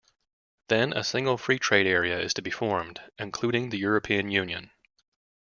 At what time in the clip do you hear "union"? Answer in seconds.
4.31-4.71